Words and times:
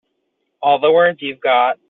All 0.61 0.79
the 0.79 0.91
words 0.91 1.21
you've 1.21 1.41
got. 1.41 1.79